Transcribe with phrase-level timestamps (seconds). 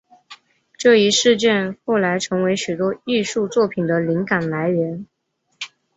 [0.79, 5.05] 这一事件后来成为许多艺术作品的灵感来源。